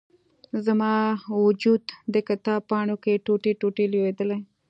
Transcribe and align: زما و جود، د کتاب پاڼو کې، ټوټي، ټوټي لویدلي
زما 0.65 0.93
و 1.43 1.45
جود، 1.61 1.83
د 2.13 2.15
کتاب 2.27 2.61
پاڼو 2.69 2.95
کې، 3.03 3.13
ټوټي، 3.25 3.51
ټوټي 3.59 3.85
لویدلي 3.93 4.39